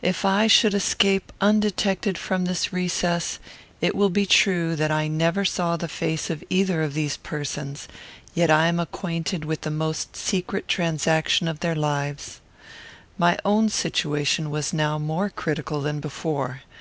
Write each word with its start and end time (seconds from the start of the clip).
If 0.00 0.24
I 0.24 0.46
should 0.46 0.74
escape 0.74 1.32
undetected 1.40 2.16
from 2.18 2.44
this 2.44 2.72
recess, 2.72 3.40
it 3.80 3.96
will 3.96 4.10
be 4.10 4.24
true 4.24 4.76
that 4.76 4.92
I 4.92 5.08
never 5.08 5.44
saw 5.44 5.76
the 5.76 5.88
face 5.88 6.30
of 6.30 6.44
either 6.48 6.82
of 6.84 6.94
these 6.94 7.16
persons, 7.16 7.88
and 7.88 7.98
yet 8.32 8.48
I 8.48 8.68
am 8.68 8.78
acquainted 8.78 9.44
with 9.44 9.62
the 9.62 9.72
most 9.72 10.14
secret 10.14 10.68
transaction 10.68 11.48
of 11.48 11.58
their 11.58 11.74
lives. 11.74 12.40
My 13.18 13.38
own 13.44 13.68
situation 13.68 14.50
was 14.52 14.72
now 14.72 15.00
more 15.00 15.30
critical 15.30 15.80
than 15.80 15.98
before. 15.98 16.62